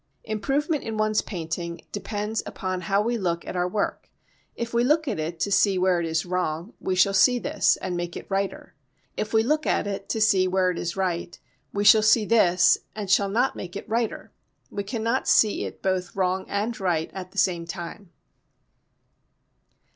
[0.23, 4.09] Improvement in one's painting depends upon how we look at our work.
[4.55, 7.77] If we look at it to see where it is wrong, we shall see this
[7.77, 8.73] and make it righter.
[9.15, 11.37] If we look at it to see where it is right,
[11.71, 14.31] we shall see this and shall not make it righter.
[14.71, 18.09] We cannot see it both wrong and right at the same time.